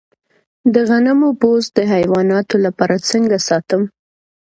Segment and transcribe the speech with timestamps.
[0.73, 3.81] د غنمو بوس د حیواناتو لپاره څنګه ساتم؟